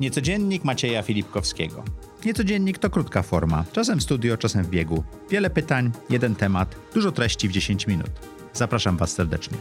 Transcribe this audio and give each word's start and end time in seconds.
Niecodziennik 0.00 0.64
Macieja 0.64 1.02
Filipkowskiego. 1.02 1.84
Niecodziennik 2.24 2.78
to 2.78 2.90
krótka 2.90 3.22
forma, 3.22 3.64
czasem 3.72 3.98
w 3.98 4.02
studio, 4.02 4.36
czasem 4.36 4.64
w 4.64 4.70
biegu. 4.70 5.04
Wiele 5.30 5.50
pytań, 5.50 5.90
jeden 6.10 6.34
temat, 6.34 6.76
dużo 6.94 7.12
treści 7.12 7.48
w 7.48 7.52
10 7.52 7.86
minut. 7.86 8.10
Zapraszam 8.52 8.96
Was 8.96 9.12
serdecznie. 9.12 9.58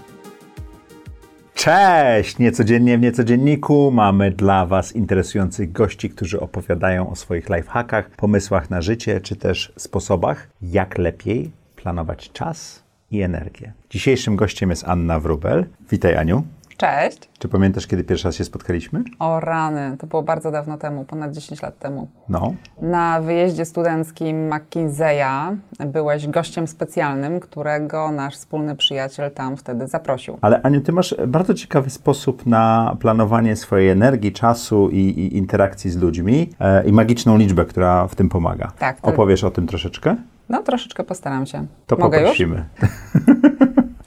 Cześć! 1.53 2.39
Niecodziennie 2.39 2.97
w 2.97 3.01
Niecodzienniku 3.01 3.91
mamy 3.91 4.31
dla 4.31 4.65
Was 4.65 4.95
interesujących 4.95 5.71
gości, 5.71 6.09
którzy 6.09 6.39
opowiadają 6.39 7.09
o 7.09 7.15
swoich 7.15 7.49
lifehackach, 7.49 8.09
pomysłach 8.09 8.69
na 8.69 8.81
życie, 8.81 9.21
czy 9.21 9.35
też 9.35 9.73
sposobach, 9.77 10.47
jak 10.61 10.97
lepiej 10.97 11.51
planować 11.75 12.31
czas 12.31 12.83
i 13.11 13.21
energię. 13.21 13.73
Dzisiejszym 13.89 14.35
gościem 14.35 14.69
jest 14.69 14.83
Anna 14.87 15.19
Wrubel. 15.19 15.65
Witaj 15.91 16.15
Aniu. 16.15 16.43
Cześć. 16.77 17.29
Czy 17.39 17.47
pamiętasz, 17.47 17.87
kiedy 17.87 18.03
pierwszy 18.03 18.27
raz 18.27 18.35
się 18.35 18.43
spotkaliśmy? 18.43 19.03
O 19.19 19.39
rany, 19.39 19.97
to 19.99 20.07
było 20.07 20.23
bardzo 20.23 20.51
dawno 20.51 20.77
temu, 20.77 21.05
ponad 21.05 21.31
10 21.31 21.61
lat 21.61 21.79
temu. 21.79 22.07
No. 22.29 22.53
Na 22.81 23.21
wyjeździe 23.21 23.65
studenckim 23.65 24.49
McKinsey'a 24.49 25.55
byłeś 25.85 26.27
gościem 26.27 26.67
specjalnym, 26.67 27.39
którego 27.39 28.11
nasz 28.11 28.35
wspólny 28.35 28.75
przyjaciel 28.75 29.31
tam 29.31 29.57
wtedy 29.57 29.87
zaprosił. 29.87 30.37
Ale 30.41 30.61
Aniu, 30.61 30.81
ty 30.81 30.91
masz 30.91 31.15
bardzo 31.27 31.53
ciekawy 31.53 31.89
sposób 31.89 32.45
na 32.45 32.95
planowanie 32.99 33.55
swojej 33.55 33.89
energii, 33.89 34.31
czasu 34.31 34.89
i, 34.89 34.97
i 34.97 35.37
interakcji 35.37 35.91
z 35.91 35.97
ludźmi 35.97 36.49
e, 36.59 36.83
i 36.85 36.91
magiczną 36.93 37.37
liczbę, 37.37 37.65
która 37.65 38.07
w 38.07 38.15
tym 38.15 38.29
pomaga. 38.29 38.71
Tak, 38.79 38.97
Opowiesz 39.01 39.43
o 39.43 39.51
tym 39.51 39.67
troszeczkę? 39.67 40.15
No 40.49 40.63
troszeczkę 40.63 41.03
postaram 41.03 41.45
się. 41.45 41.65
To 41.87 41.95
Mogę 41.95 42.17
już? 42.17 42.23
poprosimy. 42.23 42.65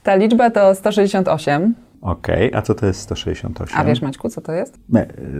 Ta 0.02 0.14
liczba 0.14 0.50
to 0.50 0.74
168. 0.74 1.74
Okej, 2.04 2.50
a 2.54 2.62
co 2.62 2.74
to 2.74 2.86
jest 2.86 3.00
168? 3.00 3.80
A 3.80 3.84
wiesz 3.84 4.02
Maćku, 4.02 4.28
co 4.28 4.40
to 4.40 4.52
jest? 4.52 4.78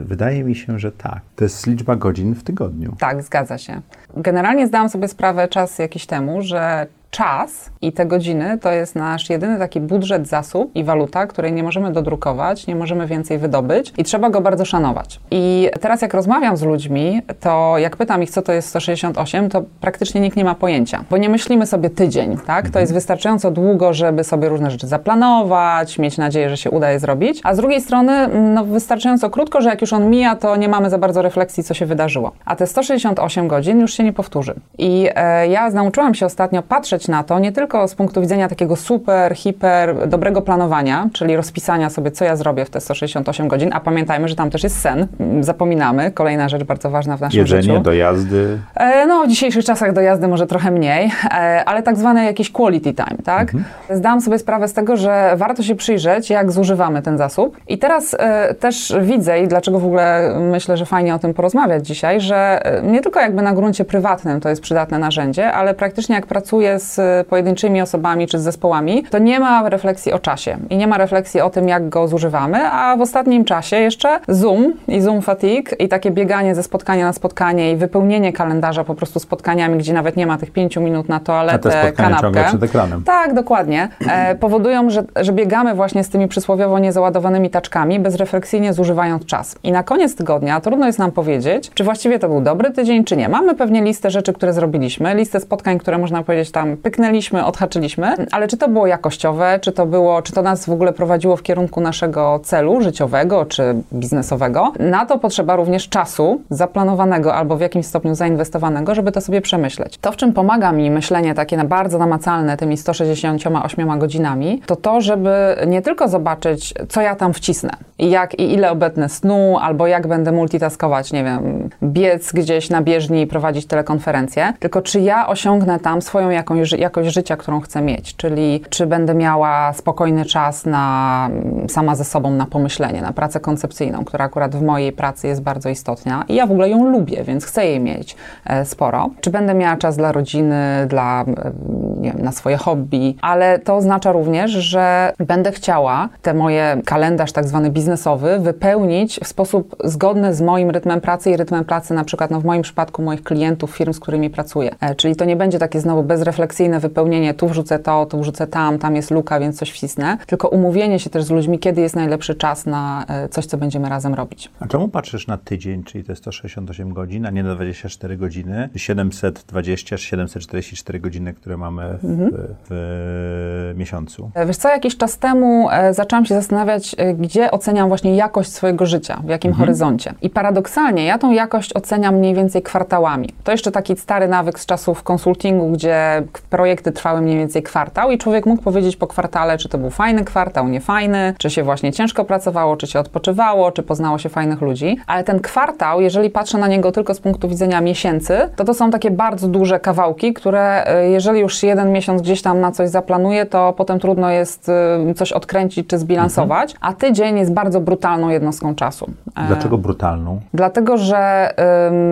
Wydaje 0.05 0.45
mi 0.45 0.55
się, 0.55 0.79
że 0.79 0.93
tak. 0.93 1.21
To 1.37 1.45
jest 1.45 1.67
liczba 1.67 1.97
godzin 1.97 2.35
w 2.35 2.45
tygodniu. 2.45 2.97
Tak, 2.99 3.23
zgadza 3.23 3.59
się. 3.59 3.81
Generalnie 4.17 4.67
zdałam 4.67 4.89
sobie 4.89 5.09
sprawę 5.09 5.49
czas 5.49 5.79
jakiś 5.79 6.07
temu, 6.07 6.43
że 6.43 6.87
czas 7.15 7.71
i 7.83 7.93
te 7.93 8.07
godziny 8.07 8.59
to 8.59 8.73
jest 8.73 8.95
nasz 8.95 9.31
jedyny 9.31 9.59
taki 9.59 9.81
budżet, 9.81 10.29
zasób 10.29 10.71
i 10.77 10.85
waluta, 10.85 11.27
której 11.27 11.53
nie 11.53 11.63
możemy 11.63 11.93
dodrukować, 11.93 12.67
nie 12.67 12.77
możemy 12.77 13.07
więcej 13.07 13.39
wydobyć 13.39 13.93
i 13.99 14.05
trzeba 14.05 14.31
go 14.31 14.41
bardzo 14.41 14.65
szanować. 14.65 15.21
I 15.31 15.71
teraz 15.81 16.03
jak 16.03 16.15
rozmawiam 16.15 16.57
z 16.57 16.63
ludźmi, 16.63 17.23
to 17.41 17.79
jak 17.79 17.97
pytam 17.97 18.23
ich, 18.23 18.31
co 18.31 18.43
to 18.43 18.53
jest 18.53 18.69
168, 18.69 19.49
to 19.49 19.63
praktycznie 19.81 20.21
nikt 20.21 20.37
nie 20.37 20.45
ma 20.45 20.55
pojęcia, 20.55 21.05
bo 21.11 21.17
nie 21.17 21.29
myślimy 21.29 21.67
sobie 21.67 21.91
tydzień, 21.91 22.37
tak? 22.47 22.71
To 22.71 22.81
jest 22.81 22.95
wystarczająco 22.95 23.51
długo, 23.51 23.93
żeby 23.93 24.25
sobie 24.25 24.49
różne 24.49 24.71
rzeczy 24.71 24.87
zaplanować, 24.87 25.99
mieć 25.99 26.19
nadzieję, 26.19 26.51
że 26.51 26.57
się 26.57 26.71
uda 26.71 26.91
je 26.91 26.99
zrobić, 26.99 27.41
a 27.45 27.55
z 27.55 27.57
drugiej 27.57 27.81
strony 27.81 28.13
mm, 28.13 28.55
no, 28.55 28.65
wystarczająco 28.65 29.31
krótko, 29.31 29.61
że 29.61 29.69
jak 29.69 29.81
już 29.81 29.93
on 29.93 30.11
mija, 30.11 30.37
to 30.37 30.57
nie 30.57 30.69
mamy 30.69 30.91
za 30.91 30.99
bardzo 30.99 31.23
refleksji, 31.23 31.65
co 31.65 31.75
się 31.75 31.87
wydarzyło. 31.87 32.33
A 32.45 32.57
te 32.57 32.67
168 32.67 33.49
godzin 33.49 33.81
już 33.81 33.95
się 33.95 34.05
nie 34.05 34.13
powtórzy. 34.13 34.55
I 34.79 35.09
e, 35.15 35.49
ja 35.49 35.71
nauczyłam 35.71 36.15
się 36.15 36.27
ostatnio 36.27 36.63
patrzeć 36.63 37.04
na 37.09 37.23
to 37.25 37.39
nie 37.39 37.53
tylko 37.53 37.89
z 37.89 37.95
punktu 37.95 38.21
widzenia 38.21 38.49
takiego 38.49 38.77
super, 38.77 39.35
hiper, 39.37 40.09
dobrego 40.09 40.43
planowania, 40.43 41.09
czyli 41.13 41.37
rozpisania 41.37 41.91
sobie, 41.91 42.11
co 42.11 42.25
ja 42.25 42.37
zrobię 42.37 42.65
w 42.65 42.71
te 42.71 42.81
168 42.81 43.49
godzin, 43.49 43.71
a 43.73 43.81
pamiętajmy, 43.81 44.29
że 44.29 44.35
tam 44.37 44.51
też 44.51 44.63
jest 44.65 44.81
sen. 44.81 45.07
Zapominamy. 45.41 46.11
Kolejna 46.11 46.49
rzecz 46.49 46.63
bardzo 46.65 46.91
ważna 46.91 47.17
w 47.17 47.21
naszym 47.21 47.41
Jedzenie, 47.41 47.63
życiu. 47.63 47.81
dojazdy. 47.81 48.59
E, 48.75 49.07
No, 49.07 49.25
w 49.25 49.29
dzisiejszych 49.29 49.65
czasach 49.65 49.93
dojazdy 49.93 50.29
może 50.29 50.47
trochę 50.47 50.71
mniej, 50.71 51.11
e, 51.25 51.65
ale 51.67 51.83
tak 51.83 51.97
zwane 51.97 52.25
jakieś 52.25 52.51
quality 52.53 52.95
time, 52.95 53.17
tak? 53.25 53.53
Zdałam 53.91 54.21
sobie 54.21 54.39
sprawę 54.39 54.69
z 54.69 54.73
tego, 54.73 54.97
że 54.97 55.33
warto 55.37 55.63
się 55.63 55.75
przyjrzeć, 55.75 56.31
jak 56.31 56.53
zużywamy 56.53 57.03
ten 57.03 57.19
zasób. 57.19 57.57
I 57.69 57.79
teraz 57.79 58.17
e, 58.19 58.55
też 58.55 58.95
widzę 59.03 59.41
i 59.41 59.49
dlaczego 59.49 59.81
w 59.81 59.85
ogóle 59.85 60.37
myślę, 60.41 60.77
że 60.77 60.87
fajnie 60.87 61.15
o 61.15 61.19
tym 61.19 61.35
porozmawiać 61.35 61.87
dzisiaj, 61.87 62.21
że 62.21 62.63
nie 62.83 63.01
tylko 63.01 63.21
jakby 63.21 63.43
na 63.43 63.53
gruncie 63.53 63.85
prywatnym 63.85 64.41
to 64.41 64.49
jest 64.49 64.63
przydatne 64.63 64.99
narzędzie, 64.99 65.53
ale 65.53 65.75
praktycznie 65.75 66.15
jak 66.15 66.27
pracuję 66.27 66.79
z 66.85 67.27
pojedynczymi 67.27 67.83
osobami 67.83 68.27
czy 68.27 68.39
z 68.39 68.43
zespołami, 68.43 69.05
to 69.11 69.19
nie 69.19 69.41
ma 69.41 69.69
refleksji 69.69 70.13
o 70.13 70.19
czasie 70.19 70.57
i 70.71 70.77
nie 70.77 70.87
ma 70.87 70.99
refleksji 70.99 71.41
o 71.41 71.51
tym, 71.51 71.69
jak 71.69 71.89
go 71.89 72.09
zużywamy, 72.09 72.71
a 72.71 72.97
w 72.97 73.01
ostatnim 73.01 73.45
czasie 73.45 73.77
jeszcze 73.77 74.21
Zoom 74.29 74.73
i 74.89 75.01
Zoom 75.01 75.23
fatigue 75.23 75.71
i 75.79 75.89
takie 75.89 76.11
bieganie 76.11 76.55
ze 76.55 76.63
spotkania 76.63 77.07
na 77.07 77.13
spotkanie 77.13 77.73
i 77.73 77.77
wypełnienie 77.77 78.33
kalendarza 78.33 78.85
po 78.85 78.95
prostu 78.95 79.21
spotkaniami, 79.21 79.79
gdzie 79.79 79.93
nawet 79.93 80.17
nie 80.17 80.27
ma 80.27 80.39
tych 80.39 80.51
pięciu 80.51 80.81
minut 80.81 81.09
na 81.09 81.17
A 81.17 81.19
te 81.19 81.25
toaletę, 81.25 81.71
spotkania 81.71 81.95
ciągle 81.95 82.21
kanapkę. 82.21 82.45
przed 82.49 82.63
ekranem. 82.63 83.03
Tak, 83.05 83.35
dokładnie. 83.35 83.89
E, 84.09 84.35
powodują, 84.35 84.91
że, 84.91 85.05
że 85.17 85.33
biegamy 85.33 85.75
właśnie 85.75 86.05
z 86.05 86.09
tymi 86.09 86.29
przysłowiowo 86.29 86.79
niezaładowanymi 86.79 87.51
taczkami, 87.51 88.01
bezrefleksyjnie 88.01 88.73
zużywając 88.73 89.27
czas. 89.27 89.57
I 89.63 89.73
na 89.73 89.83
koniec 89.83 90.17
tygodnia 90.17 90.61
trudno 90.61 90.87
jest 90.87 90.99
nam 90.99 91.13
powiedzieć, 91.13 91.71
czy 91.75 91.85
właściwie 91.85 92.19
to 92.19 92.29
był 92.29 92.41
dobry 92.41 92.71
tydzień, 92.71 93.05
czy 93.05 93.17
nie. 93.17 93.29
Mamy 93.29 93.55
pewnie 93.55 93.83
listę 93.83 94.11
rzeczy, 94.11 94.33
które 94.33 94.53
zrobiliśmy, 94.53 95.15
listę 95.15 95.41
spotkań, 95.41 95.79
które 95.79 95.99
można 95.99 96.23
powiedzieć 96.23 96.51
tam 96.51 96.74
pyknęliśmy, 96.83 97.45
odhaczyliśmy, 97.45 98.15
ale 98.33 98.49
czy 98.49 98.57
to 98.57 98.69
było 98.69 98.87
jakościowe, 98.87 99.59
czy 99.63 99.73
to 99.73 99.87
było, 99.87 100.23
czy 100.23 100.33
to 100.33 100.43
nas 100.43 100.67
w 100.67 100.71
ogóle 100.71 100.93
prowadziło 100.93 101.37
w 101.37 101.43
kierunku 101.43 101.81
naszego 101.81 102.41
celu 102.43 102.81
życiowego, 102.81 103.45
czy 103.45 103.75
biznesowego, 103.93 104.73
na 104.79 105.07
to 105.07 105.19
potrzeba 105.19 105.57
również 105.57 105.89
czasu 105.89 106.41
zaplanowanego 106.51 107.35
albo 107.35 107.57
w 107.57 107.61
jakimś 107.61 107.87
stopniu 107.87 108.15
zainwestowanego, 108.15 108.95
żeby 108.95 109.13
to 109.13 109.21
sobie 109.21 109.41
przemyśleć. 109.41 109.99
To, 109.99 110.13
w 110.13 110.17
czym 110.17 110.33
pomaga 110.33 110.73
mi 110.73 110.91
myślenie 110.91 111.35
takie 111.35 111.57
na 111.57 111.65
bardzo 111.65 111.99
namacalne 111.99 112.57
tymi 112.57 112.77
168 112.77 113.99
godzinami, 113.99 114.63
to 114.67 114.77
to, 114.77 115.01
żeby 115.01 115.57
nie 115.67 115.83
tylko 115.83 116.09
zobaczyć, 116.09 116.75
co 116.89 117.01
ja 117.01 117.17
tam 117.17 117.33
wcisnę 117.33 117.71
jak 117.99 118.39
i 118.39 118.53
ile 118.53 118.71
obetnę 118.71 119.09
snu, 119.09 119.59
albo 119.61 119.87
jak 119.87 120.07
będę 120.07 120.33
multitaskować, 120.33 121.13
nie 121.13 121.25
wiem, 121.25 121.69
biec 121.83 122.33
gdzieś 122.33 122.71
na 122.71 122.83
bieżni 122.83 123.23
i 123.23 123.27
prowadzić 123.27 123.67
telekonferencję, 123.67 124.53
tylko 124.61 124.83
czy 124.83 125.01
ja 125.01 125.27
osiągnę 125.27 125.81
tam 125.81 126.03
swoją 126.03 126.31
jakąś, 126.31 126.64
jakość 126.73 127.15
życia, 127.15 127.37
którą 127.37 127.61
chcę 127.61 127.83
mieć, 127.83 128.17
czyli 128.17 128.63
czy 128.71 128.87
będę 128.87 129.15
miała 129.15 129.73
spokojny 129.73 130.25
czas 130.25 130.67
na 130.67 131.29
sama 131.69 131.95
ze 131.95 132.05
sobą 132.05 132.31
na 132.31 132.47
pomyślenie, 132.47 133.03
na 133.03 133.13
pracę 133.13 133.41
koncepcyjną, 133.41 134.05
która 134.05 134.25
akurat 134.25 134.57
w 134.57 134.63
mojej 134.63 134.93
pracy 134.93 135.27
jest 135.27 135.43
bardzo 135.43 135.69
istotna 135.69 136.25
i 136.29 136.35
ja 136.35 136.47
w 136.47 136.51
ogóle 136.51 136.69
ją 136.69 136.91
lubię, 136.91 137.25
więc 137.25 137.45
chcę 137.45 137.67
jej 137.67 137.81
mieć 137.81 138.17
e, 138.45 138.65
sporo. 138.65 139.11
Czy 139.21 139.31
będę 139.31 139.55
miała 139.55 139.77
czas 139.77 139.97
dla 139.97 140.13
rodziny, 140.13 140.87
dla, 140.89 141.23
e, 141.23 141.53
nie 142.01 142.13
wiem, 142.13 142.23
na 142.23 142.33
swoje 142.33 142.57
hobby, 142.57 143.17
ale 143.23 143.59
to 143.59 143.77
oznacza 143.77 144.13
również, 144.13 144.51
że 144.51 145.13
będę 145.19 145.53
chciała 145.53 146.09
te 146.23 146.35
moje 146.35 146.83
kalendarz 146.85 147.33
tak 147.33 147.45
zwany 147.45 147.71
biznesowy 147.71 148.39
wypełnić 148.39 149.21
w 149.25 149.27
sposób 149.27 149.77
zgodny 149.85 150.35
z 150.35 150.41
moim 150.41 150.71
rytmem 150.71 151.01
pracy 151.01 151.31
i 151.31 151.37
rytmem 151.37 151.65
pracy 151.65 151.95
na 151.95 152.05
przykład 152.05 152.31
no 152.31 152.41
w 152.41 152.45
moim 152.45 152.63
przypadku 152.63 153.03
moich 153.03 153.23
klientów, 153.23 153.71
firm, 153.71 153.93
z 153.93 154.01
którymi 154.01 154.31
pracuję. 154.31 154.75
E, 154.81 154.95
Czyli 154.95 155.17
to 155.17 155.25
nie 155.25 155.37
będzie 155.37 155.59
takie 155.59 155.81
znowu 155.81 156.03
bezrefleksyjne 156.03 156.54
wypełnienie, 156.81 157.35
tu 157.35 157.49
wrzucę 157.49 157.79
to, 157.79 158.07
tu 158.07 158.21
wrzucę 158.21 158.47
tam, 158.47 158.79
tam 158.79 158.97
jest 158.97 159.11
luka, 159.11 159.41
więc 159.41 159.59
coś 159.59 159.71
wcisnę, 159.71 160.19
tylko 160.27 160.49
umówienie 160.49 160.99
się 160.99 161.11
też 161.11 161.25
z 161.25 161.31
ludźmi, 161.31 161.59
kiedy 161.59 161.81
jest 161.81 161.97
najlepszy 161.97 162.35
czas 162.35 162.67
na 162.67 163.05
e, 163.09 163.29
coś, 163.29 163.47
co 163.47 163.57
będziemy 163.57 163.89
razem 163.89 164.15
robić. 164.15 164.51
A 164.61 164.67
czemu 164.67 164.89
patrzysz 164.89 165.27
na 165.27 165.39
tydzień, 165.39 165.85
czyli 165.85 166.05
te 166.05 166.17
168 166.17 166.93
godzin, 166.93 167.27
a 167.27 167.31
nie 167.31 167.43
na 167.43 167.55
24 167.55 168.17
godziny, 168.17 168.69
720 168.77 169.97
czy 169.97 170.05
744 170.05 171.01
godziny, 171.01 171.35
które 171.35 171.57
mamy 171.57 171.99
w, 172.03 172.05
Mhm. 172.05 172.31
w 172.71 173.75
miesiącu? 173.77 174.31
E, 174.35 174.47
Wiesz 174.47 174.57
co, 174.57 174.69
jakiś 174.69 174.97
czas 174.97 175.19
temu 175.19 175.69
e, 175.71 175.95
zaczęłam 175.95 176.27
się 176.27 176.35
zastanawiać, 176.35 176.97
gdzie 177.19 177.51
oceniam 177.51 177.89
właśnie 177.89 178.17
jakość 178.17 178.53
swojego 178.53 178.87
życia, 178.87 179.23
w 179.25 179.29
jakim 179.29 179.53
horyzoncie. 179.53 180.15
I 180.23 180.31
paradoksalnie 180.31 181.05
ja 181.05 181.19
tą 181.19 181.33
jakość 181.33 181.77
oceniam 181.77 182.15
mniej 182.15 182.35
więcej 182.35 182.63
kwartałami. 182.63 183.29
To 183.45 183.53
jeszcze 183.53 183.71
taki 183.73 183.97
stary 183.97 184.29
nawyk 184.29 184.61
z 184.61 184.67
czasów 184.67 185.03
konsultingu, 185.03 185.71
gdzie 185.73 186.23
projekty 186.51 186.93
trwały 186.93 187.21
mniej 187.21 187.39
więcej 187.39 187.63
kwartał 187.63 188.11
i 188.11 188.19
człowiek 188.19 188.47
mógł 188.47 188.63
powiedzieć 188.63 188.97
po 188.97 189.07
kwartale, 189.07 189.59
czy 189.59 189.69
to 189.69 189.79
był 189.79 189.91
fajny 189.91 190.25
kwartał, 190.25 190.69
niefajny, 190.69 191.35
czy 191.39 191.51
się 191.51 191.63
właśnie 191.63 191.93
ciężko 191.93 192.25
pracowało, 192.25 192.77
czy 192.77 192.87
się 192.87 193.01
odpoczywało, 193.01 193.73
czy 193.73 193.83
poznało 193.83 194.19
się 194.19 194.29
fajnych 194.29 194.61
ludzi. 194.61 194.97
Ale 195.07 195.25
ten 195.25 195.41
kwartał, 195.41 196.01
jeżeli 196.01 196.31
patrzę 196.31 196.59
na 196.59 196.69
niego 196.69 196.93
tylko 196.93 197.15
z 197.15 197.21
punktu 197.21 197.49
widzenia 197.49 197.81
miesięcy, 197.81 198.37
to 198.57 198.65
to 198.65 198.75
są 198.75 198.91
takie 198.91 199.11
bardzo 199.11 199.49
duże 199.49 199.81
kawałki, 199.81 200.33
które 200.33 200.87
e, 200.87 201.11
jeżeli 201.11 201.41
już 201.41 201.63
jeden 201.63 201.93
miesiąc 201.93 202.23
gdzieś 202.23 202.43
tam 202.43 202.61
na 202.61 202.73
coś 202.73 202.89
zaplanuje, 202.89 203.47
to 203.47 203.73
potem 203.77 203.99
trudno 203.99 204.31
jest 204.31 204.69
e, 204.69 205.15
coś 205.15 205.33
odkręcić 205.33 205.87
czy 205.87 205.99
zbilansować, 205.99 206.75
a 206.81 206.93
tydzień 206.93 207.39
jest 207.39 207.53
bardzo 207.53 207.81
brutalną 207.81 208.29
jednostką 208.29 208.75
czasu. 208.75 209.11
E, 209.37 209.47
Dlaczego 209.47 209.79
brutalną? 209.79 210.41
Dlatego, 210.55 210.97
że 210.97 211.55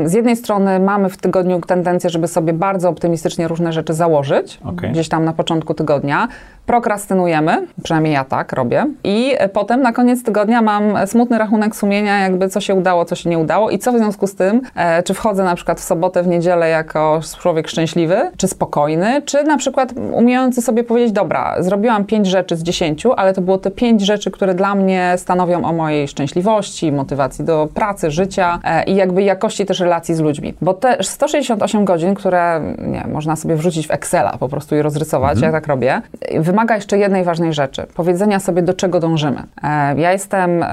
z 0.05 0.12
jednej 0.12 0.37
strony 0.37 0.81
mamy 0.81 1.08
w 1.08 1.17
tygodniu 1.17 1.61
tendencję, 1.61 2.11
żeby 2.11 2.29
sobie 2.29 2.52
bardzo 2.52 2.88
optymistycznie 2.88 3.49
różne 3.49 3.73
rzeczy 3.73 3.94
założyć, 3.94 4.21
odłożyć 4.22 4.60
Okej. 4.64 4.90
gdzieś 4.90 5.08
tam 5.08 5.24
na 5.24 5.32
początku 5.32 5.74
tygodnia. 5.74 6.28
Prokrastynujemy, 6.66 7.66
przynajmniej 7.82 8.14
ja 8.14 8.24
tak 8.24 8.52
robię. 8.52 8.86
I 9.04 9.34
e, 9.38 9.48
potem 9.48 9.82
na 9.82 9.92
koniec 9.92 10.22
tygodnia 10.22 10.62
mam 10.62 11.06
smutny 11.06 11.38
rachunek 11.38 11.76
sumienia, 11.76 12.19
jakby 12.19 12.48
co 12.48 12.60
się 12.60 12.74
udało, 12.74 13.04
co 13.04 13.14
się 13.14 13.30
nie 13.30 13.38
udało 13.38 13.70
i 13.70 13.78
co 13.78 13.92
w 13.92 13.96
związku 13.98 14.26
z 14.26 14.34
tym, 14.34 14.60
e, 14.74 15.02
czy 15.02 15.14
wchodzę 15.14 15.44
na 15.44 15.54
przykład 15.54 15.80
w 15.80 15.84
sobotę, 15.84 16.22
w 16.22 16.26
niedzielę 16.26 16.69
jako 16.69 17.20
człowiek 17.40 17.69
szczęśliwy, 17.69 18.30
czy 18.36 18.48
spokojny, 18.48 19.22
czy 19.22 19.44
na 19.44 19.56
przykład 19.56 19.92
umiejący 20.12 20.62
sobie 20.62 20.84
powiedzieć, 20.84 21.12
dobra, 21.12 21.56
zrobiłam 21.58 22.04
pięć 22.04 22.26
rzeczy 22.26 22.56
z 22.56 22.62
dziesięciu, 22.62 23.12
ale 23.12 23.34
to 23.34 23.40
było 23.40 23.58
te 23.58 23.70
pięć 23.70 24.02
rzeczy, 24.02 24.30
które 24.30 24.54
dla 24.54 24.74
mnie 24.74 25.14
stanowią 25.16 25.64
o 25.64 25.72
mojej 25.72 26.08
szczęśliwości, 26.08 26.92
motywacji 26.92 27.44
do 27.44 27.69
pracy, 27.74 28.10
życia 28.10 28.58
e, 28.64 28.84
i 28.84 28.94
jakby 28.94 29.22
jakości 29.22 29.66
też 29.66 29.80
relacji 29.80 30.14
z 30.14 30.20
ludźmi. 30.20 30.54
Bo 30.60 30.74
te 30.74 30.96
168 31.00 31.84
godzin, 31.84 32.14
które 32.14 32.74
nie, 32.78 33.06
można 33.12 33.36
sobie 33.36 33.56
wrzucić 33.56 33.86
w 33.86 33.90
Excela 34.12 34.37
po 34.41 34.49
prostu 34.49 34.76
i 34.76 34.82
rozrysować, 34.82 35.41
ja 35.41 35.53
tak 35.53 35.67
robię, 35.67 36.03
wymaga 36.38 36.75
jeszcze 36.75 36.99
jednej 36.99 37.25
ważnej 37.25 37.53
rzeczy. 37.53 37.87
Powiedzenia 37.94 38.41
sobie, 38.41 38.62
do 38.62 38.75
czego 38.75 39.00
dążymy. 39.00 39.43
E, 39.62 40.00
Ja 40.00 40.12
jestem 40.12 40.64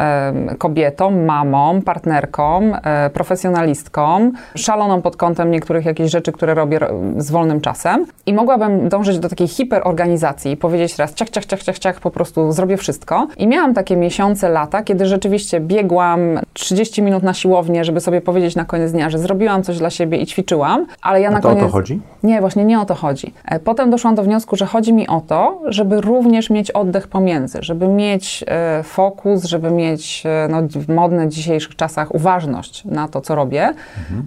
kobietą, 0.57 1.11
mamą, 1.25 1.81
partnerką, 1.81 2.61
e, 2.83 3.09
profesjonalistką, 3.09 4.31
szaloną 4.55 5.01
pod 5.01 5.15
kątem 5.17 5.51
niektórych 5.51 5.85
jakichś 5.85 6.11
rzeczy, 6.11 6.31
które 6.31 6.53
robię 6.53 6.79
ro- 6.79 6.89
z 7.17 7.31
wolnym 7.31 7.61
czasem 7.61 8.05
i 8.25 8.33
mogłabym 8.33 8.89
dążyć 8.89 9.19
do 9.19 9.29
takiej 9.29 9.47
hiperorganizacji 9.47 10.51
i 10.51 10.57
powiedzieć 10.57 10.95
teraz 10.95 11.13
ciach, 11.13 11.29
ciach, 11.29 11.45
ciach, 11.45 11.63
ciach, 11.63 11.79
ciach, 11.79 11.99
po 11.99 12.11
prostu 12.11 12.51
zrobię 12.51 12.77
wszystko. 12.77 13.27
I 13.37 13.47
miałam 13.47 13.73
takie 13.73 13.97
miesiące, 13.97 14.49
lata, 14.49 14.83
kiedy 14.83 15.05
rzeczywiście 15.05 15.59
biegłam 15.59 16.19
30 16.53 17.01
minut 17.01 17.23
na 17.23 17.33
siłownię, 17.33 17.83
żeby 17.83 17.99
sobie 17.99 18.21
powiedzieć 18.21 18.55
na 18.55 18.65
koniec 18.65 18.91
dnia, 18.91 19.09
że 19.09 19.17
zrobiłam 19.19 19.63
coś 19.63 19.77
dla 19.77 19.89
siebie 19.89 20.17
i 20.17 20.25
ćwiczyłam, 20.25 20.85
ale 21.01 21.21
ja 21.21 21.29
A 21.29 21.31
na 21.31 21.41
to 21.41 21.47
o 21.49 21.51
koniec... 21.51 21.65
to 21.65 21.71
chodzi? 21.71 22.01
Nie, 22.23 22.41
właśnie 22.41 22.65
nie 22.65 22.79
o 22.79 22.85
to 22.85 22.95
chodzi. 22.95 23.28
E, 23.45 23.59
Potem 23.59 23.89
doszłam 23.89 24.15
do 24.15 24.23
wniosku, 24.23 24.55
że 24.55 24.65
chodzi 24.65 24.93
mi 24.93 25.07
o 25.07 25.21
to, 25.21 25.61
żeby 25.65 26.01
również 26.01 26.49
mieć 26.49 26.71
oddech 26.71 27.07
pomiędzy, 27.07 27.57
żeby 27.61 27.87
mieć 27.87 28.45
e, 28.47 28.83
fokus, 28.83 29.43
żeby 29.43 29.71
mieć 29.71 30.23
e, 30.25 30.47
no, 30.51 30.61
w 30.69 30.89
modnych 30.89 31.29
dzisiejszych 31.29 31.75
czasach 31.75 32.15
uważność 32.15 32.85
na 32.85 33.07
to, 33.07 33.21
co 33.21 33.35
robię 33.35 33.73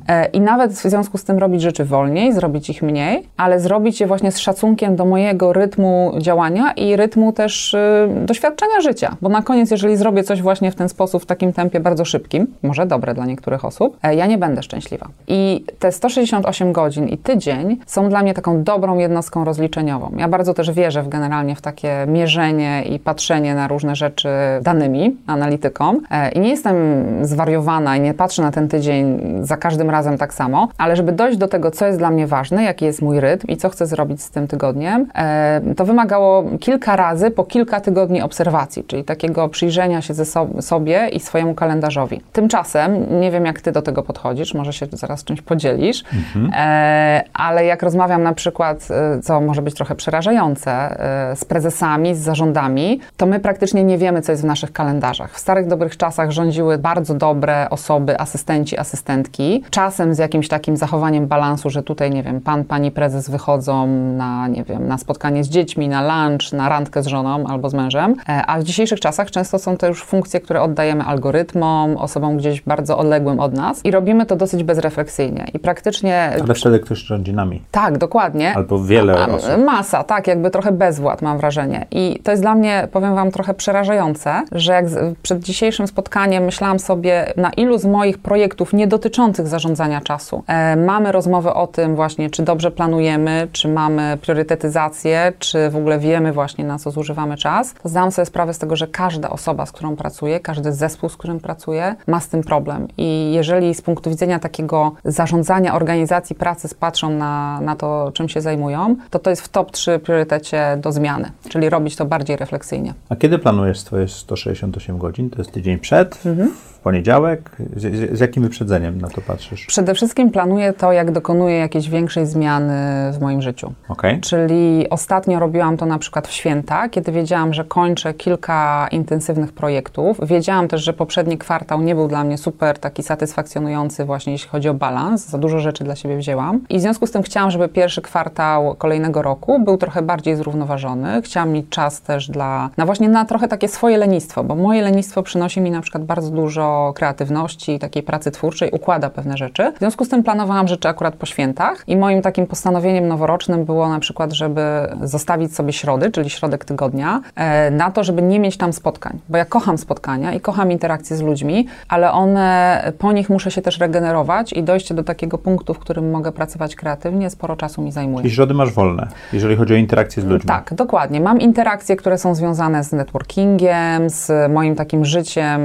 e, 0.09 0.27
i 0.27 0.41
nawet 0.41 0.73
w 0.73 0.83
związku 0.83 1.19
z 1.19 1.25
tym 1.25 1.39
robić 1.39 1.63
rzeczy 1.63 1.85
wolniej, 1.85 2.33
zrobić 2.33 2.71
ich 2.71 2.83
mniej, 2.83 3.29
ale 3.37 3.61
zrobić 3.61 4.01
je 4.01 4.07
właśnie 4.07 4.33
z 4.33 4.39
szacunkiem 4.39 4.97
do 4.97 5.05
mojego 5.05 5.53
rytmu 5.53 6.13
działania 6.19 6.73
i 6.73 6.97
rytmu 6.97 7.33
też 7.33 7.77
doświadczenia 8.25 8.81
życia. 8.81 9.17
Bo 9.21 9.29
na 9.29 9.43
koniec, 9.43 9.71
jeżeli 9.71 9.97
zrobię 9.97 10.25
coś 10.25 10.43
właśnie 10.43 10.71
w 10.71 10.75
ten 10.75 10.89
sposób, 10.89 11.23
w 11.23 11.27
takim 11.27 11.53
tempie 11.53 11.81
bardzo 11.81 12.05
szybkim, 12.05 12.47
może 12.63 12.87
dobre 12.87 13.15
dla 13.15 13.27
niektórych 13.27 13.65
osób, 13.65 13.97
ja 14.03 14.27
nie 14.27 14.39
będę 14.39 14.63
szczęśliwa. 14.63 15.09
I 15.29 15.65
te 15.79 15.93
168 15.93 16.73
godzin 16.73 17.09
i 17.09 17.19
tydzień 17.19 17.77
są 17.87 18.09
dla 18.09 18.23
mnie 18.23 18.35
taką 18.35 18.63
dobrą 18.63 18.92
jednostką 18.99 19.45
rozliczeniową. 19.45 20.13
Ja 20.17 20.29
bardzo 20.29 20.55
też 20.55 20.71
wierzę 20.71 21.03
w 21.03 21.09
generalnie 21.09 21.57
w 21.57 21.61
takie 21.61 22.05
mierzenie 22.07 22.83
i 22.83 22.99
patrzenie 22.99 23.55
na 23.55 23.69
różne 23.69 23.97
rzeczy 23.97 24.29
danymi, 24.63 25.17
analityką. 25.27 26.01
E, 26.11 26.31
I 26.31 26.41
nie 26.41 26.49
jestem 26.49 26.77
zwariowana 27.23 27.97
i 27.97 28.01
nie 28.01 28.15
patrzę 28.15 28.43
na 28.43 28.51
ten 28.51 28.69
tydzień 28.69 29.21
za 29.41 29.57
każdym 29.57 29.91
razem 29.91 30.19
tak 30.19 30.35
samo, 30.35 30.69
ale 30.79 30.97
żeby 30.97 31.13
dojść 31.13 31.39
do 31.39 31.49
tego, 31.49 31.71
co 31.71 31.87
jest 31.87 31.99
dla 31.99 32.11
mnie 32.11 32.27
ważne, 32.27 32.63
jaki 32.63 32.85
jest 32.85 33.03
mój 33.03 33.21
rytm 33.21 33.47
i 33.47 33.57
co 33.57 33.69
chcę 33.69 33.87
zrobić 33.87 34.23
z 34.23 34.31
tym 34.31 34.49
tygodniem, 34.49 35.07
e, 35.15 35.61
to 35.77 35.85
wymagało 35.85 36.45
kilka 36.61 36.97
razy 36.97 37.31
po 37.31 37.45
kilka 37.45 37.81
tygodni 37.81 38.23
obserwacji, 38.23 38.85
czyli 38.85 39.05
takiego 39.05 39.49
przyjrzenia 39.49 40.03
się 40.03 40.15
ze 40.15 40.25
so 40.25 40.49
sobie 40.61 41.09
i 41.09 41.21
swojemu 41.21 41.55
kalendarzowi. 41.55 42.21
Tymczasem, 42.33 43.21
nie 43.21 43.31
wiem 43.31 43.47
jak 43.47 43.61
ty 43.61 43.73
do 43.73 43.83
tego 43.83 44.03
podchodzisz, 44.03 44.55
może 44.55 44.73
się 44.73 44.87
zaraz 44.93 45.25
czymś 45.25 45.43
podzielisz, 45.43 46.05
e, 46.53 47.25
ale 47.35 47.65
jak 47.65 47.83
rozmawiam 47.83 48.23
na 48.23 48.35
przykład, 48.35 48.82
e, 48.91 49.21
co 49.23 49.41
może 49.41 49.63
być 49.63 49.75
trochę 49.75 49.95
przerażające, 49.95 50.73
e, 50.73 51.37
z 51.37 51.45
prezesami, 51.45 52.15
z 52.15 52.19
zarządami, 52.19 53.01
to 53.17 53.27
my 53.27 53.41
praktycznie 53.41 53.85
nie 53.85 53.99
wiemy, 53.99 54.23
co 54.23 54.33
jest 54.33 54.43
w 54.43 54.47
naszych 54.47 54.73
kalendarzach. 54.73 55.35
W 55.35 55.39
starych, 55.39 55.67
dobrych 55.67 55.97
czasach 55.97 56.31
rządziły 56.31 56.79
bardzo 56.79 57.15
dobre 57.15 57.71
osoby, 57.71 58.21
asystenci, 58.21 58.79
asystentki, 58.79 59.65
czasem 59.71 60.15
z 60.15 60.19
jakimś 60.19 60.49
takim 60.49 60.77
zachowaniem 60.77 61.27
balansu, 61.27 61.71
że 61.71 61.83
tutaj, 61.83 62.11
nie 62.11 62.23
wiem, 62.23 62.41
pan, 62.41 62.65
pani 62.65 62.91
prezes 62.91 63.31
wychodzą 63.31 63.87
na, 64.17 64.49
nie 64.49 64.65
wiem, 64.65 64.89
na 64.89 64.99
spotkanie 64.99 65.45
z 65.45 65.49
dziećmi, 65.49 65.89
na 65.89 66.03
lunch, 66.03 66.53
na 66.53 66.69
randkę 66.69 67.03
z 67.03 67.07
żoną 67.07 67.47
albo 67.47 67.71
z 67.71 67.75
mężem, 67.75 68.15
e, 68.29 68.47
a 68.47 68.59
w 68.59 68.65
dzisiejszych 68.65 69.01
czasach 69.01 69.31
często 69.31 69.59
są 69.59 69.77
to 69.77 69.87
już 69.87 70.05
funkcje, 70.05 70.41
które 70.41 70.63
oddajemy 70.63 71.05
algorytmom, 71.05 71.97
osobom 71.97 72.37
gdzieś 72.37 72.61
bardzo 72.61 72.99
odległym 72.99 73.41
od 73.41 73.55
nas 73.55 73.85
i 73.85 73.91
robimy 73.91 74.27
to 74.27 74.37
dosyć 74.37 74.65
bezrefleksyjnie 74.65 75.47
i 75.55 75.59
praktycznie... 75.59 76.33
Ale 76.45 76.55
wtedy 76.55 76.79
ktoś 76.79 76.99
rządzi 76.99 77.35
nami. 77.35 77.63
Tak, 77.71 77.99
dokładnie. 77.99 78.57
Albo 78.57 78.72
wiele 78.79 79.25
A, 79.25 79.29
osób. 79.29 79.51
Masa, 79.65 80.05
tak, 80.05 80.27
jakby 80.27 80.51
trochę 80.51 80.73
bezwład 80.73 81.23
mam 81.23 81.39
wrażenie. 81.39 81.87
I 81.91 82.21
to 82.25 82.31
jest 82.31 82.43
dla 82.43 82.55
mnie, 82.55 82.89
powiem 82.93 83.15
Wam, 83.15 83.31
trochę 83.31 83.55
przerażające, 83.55 84.43
że 84.53 84.73
jak 84.73 84.85
przed 85.23 85.41
dzisiejszym 85.41 85.87
spotkaniem 85.87 86.45
myślałam 86.45 86.79
sobie, 86.79 87.33
na 87.37 87.51
ilu 87.51 87.79
z 87.79 87.85
moich 87.85 88.19
projektów 88.19 88.73
nie 88.73 88.87
dotyczących 88.87 89.49
zarządzania 89.49 90.01
czasu 90.01 90.45
e, 90.47 90.77
mamy 90.77 91.13
rozmowę 91.13 91.55
o 91.55 91.67
tym 91.67 91.97
właśnie, 91.97 92.31
czy 92.31 92.43
dobrze 92.43 92.71
planujemy, 92.71 93.49
czy 93.53 93.69
mamy 93.69 94.19
priorytetyzację, 94.21 95.33
czy 95.39 95.71
w 95.71 95.77
ogóle 95.77 95.99
wiemy 95.99 96.33
właśnie, 96.33 96.65
na 96.65 96.79
co 96.79 96.91
zużywamy 96.91 97.37
czas, 97.37 97.75
to 97.83 97.89
zdałam 97.89 98.13
sobie 98.13 98.27
sprawę 98.27 98.55
z 98.55 98.59
tego, 98.59 98.77
że 98.77 98.87
każda 98.87 99.31
osoba, 99.31 99.67
z 99.67 99.73
którą 99.73 99.97
pracuję, 99.97 100.41
każdy 100.41 100.73
zespół, 100.73 101.09
z 101.09 101.17
którym 101.17 101.41
pracuję, 101.41 101.95
ma 102.07 102.21
z 102.21 102.29
tym 102.29 102.43
problem. 102.43 102.89
I 102.99 103.33
jeżeli 103.33 103.75
z 103.75 103.83
punktu 103.83 104.11
widzenia 104.11 104.39
takiego 104.39 104.93
zarządzania 105.05 105.75
organizacji 105.75 106.37
pracy 106.37 106.69
patrzą 106.83 107.11
na, 107.11 107.61
na 107.61 107.77
to, 107.77 108.11
czym 108.15 108.29
się 108.29 108.41
zajmują, 108.41 108.62
to 109.11 109.19
to 109.19 109.31
jest 109.31 109.43
w 109.43 109.49
top 109.49 109.71
3 109.71 109.99
priorytecie 109.99 110.77
do 110.81 110.93
zmiany, 110.93 111.31
czyli 111.49 111.71
robić 111.71 111.97
to 111.97 112.05
bardziej 112.05 112.37
refleksyjnie. 112.37 112.95
A 113.09 113.17
kiedy 113.17 113.39
planujesz 113.39 113.81
swoje 113.81 114.09
168 114.09 114.99
godzin? 114.99 115.31
To 115.31 115.39
jest 115.39 115.53
tydzień 115.53 115.79
przed, 115.79 116.27
Mhm. 116.27 116.51
w 116.73 116.79
poniedziałek? 116.79 117.51
Z, 117.77 118.17
z, 118.19 118.21
jakim 118.21 118.43
wyprzedzeniem 118.43 119.01
na 119.01 119.09
to 119.09 119.21
patrzysz? 119.21 119.67
Przede 119.67 119.95
wszystkim 119.95 120.31
planuję 120.31 120.73
to, 120.73 120.93
jak 120.93 121.11
dokonuję 121.11 121.57
jakiejś 121.59 121.89
większej 121.91 122.27
zmiany 122.27 123.13
w 123.13 123.21
moim 123.21 123.43
życiu. 123.43 123.73
Okej? 123.89 124.21
Czyli 124.21 124.87
ostatnio 124.91 125.39
robiłam 125.41 125.77
to 125.77 125.87
na 125.87 125.99
przykład 125.99 126.29
w 126.29 126.33
święta, 126.33 126.89
kiedy 126.89 127.13
wiedziałam, 127.13 127.55
że 127.55 127.65
kończę 127.65 128.15
kilka 128.15 128.89
intensywnych 128.93 129.53
projektów. 129.53 130.19
Wiedziałam 130.23 130.69
też, 130.69 130.85
że 130.85 130.93
poprzedni 130.93 131.39
kwartał 131.39 131.83
nie 131.83 131.95
był 131.95 132.09
dla 132.09 132.25
mnie 132.25 132.39
super 132.39 132.79
taki 132.79 133.03
satysfakcjonujący 133.03 134.05
właśnie 134.05 134.33
jeśli 134.33 134.49
chodzi 134.49 134.69
o 134.69 134.75
balans. 134.75 135.29
Za 135.29 135.39
dużo 135.39 135.59
rzeczy 135.61 135.85
dla 135.85 135.97
siebie 135.97 136.17
wzięłam. 136.17 136.61
I 136.69 136.79
w 136.79 136.81
związku 136.81 137.07
z 137.07 137.11
tym 137.11 137.23
chciałam, 137.23 137.51
żeby 137.51 137.69
pierwszy 137.69 138.03
kwartał 138.03 138.52
kolejnego 138.79 139.23
roku 139.23 139.59
był 139.59 139.77
trochę 139.77 140.03
bardziej 140.03 140.37
zrównoważony. 140.37 141.23
Chciałam 141.23 141.51
mieć 141.51 141.69
czas 141.69 142.01
też 142.01 142.29
dla, 142.29 142.71
na 142.77 142.87
właśnie 142.87 143.09
na 143.09 143.25
trochę 143.25 143.49
takie 143.49 143.69
swoje 143.69 143.99
lenistwo, 143.99 144.45
bo 144.45 144.55
moje 144.55 144.83
lenistwo 144.83 145.23
przynosi 145.23 145.61
mi 145.61 145.71
na 145.71 145.81
przykład 145.81 146.05
bardzo 146.05 146.31
dużo 146.31 146.93
kreatywności, 146.97 147.79
takiej 147.79 148.03
pracy 148.03 148.31
twórczej, 148.31 148.71
układa 148.71 149.11
pewne 149.11 149.37
rzeczy. 149.37 149.73
W 149.77 149.79
związku 149.79 150.05
z 150.05 150.09
tym 150.09 150.23
planowałam 150.23 150.69
rzeczy 150.69 150.89
akurat 150.89 151.15
po 151.15 151.27
świętach 151.27 151.85
i 151.87 151.97
moim 151.97 152.23
takim 152.23 152.47
postanowieniem 152.47 153.09
noworocznym 153.09 153.65
było 153.65 153.89
na 153.89 154.01
przykład, 154.01 154.33
żeby 154.33 154.63
zostawić 155.03 155.55
sobie 155.55 155.73
środy, 155.73 156.11
czyli 156.11 156.31
środek 156.31 156.65
tygodnia, 156.65 157.21
e, 157.37 157.71
na 157.71 157.91
to, 157.91 158.05
żeby 158.05 158.23
nie 158.23 158.41
mieć 158.41 158.57
tam 158.57 158.73
spotkań, 158.73 159.19
bo 159.29 159.39
ja 159.39 159.45
kocham 159.45 159.79
spotkania 159.79 160.33
i 160.33 160.41
kocham 160.41 160.73
interakcje 160.73 161.17
z 161.17 161.23
ludźmi, 161.23 161.67
ale 161.89 162.13
one, 162.13 162.93
po 162.99 163.13
nich 163.13 163.31
muszę 163.31 163.51
się 163.51 163.63
też 163.63 163.79
regenerować 163.79 164.53
i 164.53 164.63
dojście 164.63 164.95
do 164.95 165.05
takiego 165.05 165.39
punktu, 165.39 165.75
w 165.75 165.79
którym 165.79 166.11
mogę 166.11 166.33
pracować 166.33 166.77
kreatywnie, 166.77 167.31
sporo 167.31 167.57
czasu 167.57 167.83
mi 167.83 167.93
zajmuje. 167.93 168.25
Środy 168.43 168.55
masz 168.55 168.73
wolne, 168.73 169.07
jeżeli 169.33 169.57
chodzi 169.57 169.75
o 169.75 169.77
interakcję 169.77 170.23
z 170.23 170.27
ludźmi. 170.27 170.49
Tak, 170.49 170.75
dokładnie. 170.75 171.21
Mam 171.21 171.41
interakcje, 171.41 171.97
które 171.97 172.19
są 172.19 172.35
związane 172.35 172.85
z 172.85 172.93
networkingiem, 172.93 174.11
z 174.11 174.53
moim 174.53 174.75
takim 174.75 175.05
życiem 175.05 175.61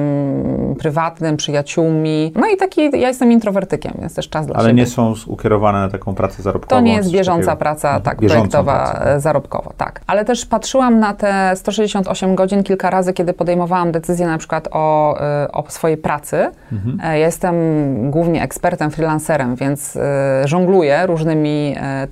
prywatnym, 0.80 1.38
przyjaciółmi. 1.38 2.32
No 2.36 2.48
i 2.48 2.58
taki, 2.58 2.82
ja 2.82 3.08
jestem 3.08 3.32
introwertykiem, 3.32 3.94
więc 4.00 4.16
też 4.16 4.30
czas 4.30 4.46
dla 4.48 4.56
Ale 4.56 4.70
siebie. 4.70 4.82
nie 4.82 4.88
są 4.88 5.14
ukierowane 5.28 5.80
na 5.80 5.90
taką 5.90 6.16
pracę 6.16 6.42
zarobkową. 6.44 6.76
To 6.82 6.86
nie 6.86 6.94
jest 6.96 7.12
bieżąca 7.12 7.46
takiego. 7.46 7.58
praca, 7.60 7.88
Mhm. 7.88 8.04
tak, 8.04 8.18
projektowa, 8.18 8.74
pracę, 8.86 9.04
tak. 9.06 9.22
zarobkowo, 9.22 9.74
tak. 9.78 10.02
Ale 10.08 10.26
też 10.26 10.46
patrzyłam 10.46 11.00
na 11.00 11.14
te 11.14 11.52
168 11.56 12.36
godzin 12.36 12.64
kilka 12.64 12.90
razy, 12.90 13.14
kiedy 13.14 13.34
podejmowałam 13.34 13.92
decyzję 13.92 14.28
na 14.28 14.38
przykład 14.38 14.68
o, 14.72 15.18
e, 15.22 15.52
o 15.52 15.64
swojej 15.68 15.98
pracy. 15.98 16.50
Mhm. 16.72 16.98
E, 17.04 17.20
Ja 17.20 17.26
jestem 17.26 17.56
głównie 18.12 18.42
ekspertem, 18.44 18.92
freelancerem, 18.92 19.56
więc 19.56 19.96
e, 19.96 20.02
żongluję 20.48 21.06
różnymi 21.06 21.76
e, 21.78 22.08